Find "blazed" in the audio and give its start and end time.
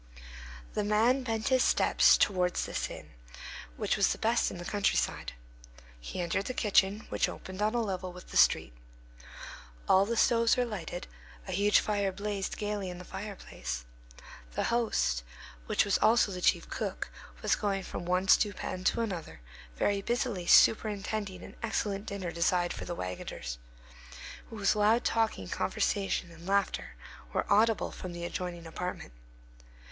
12.11-12.57